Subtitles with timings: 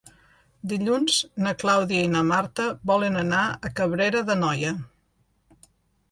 [0.69, 1.17] Dilluns
[1.47, 4.73] na Clàudia i na Marta volen anar a Cabrera d'Anoia.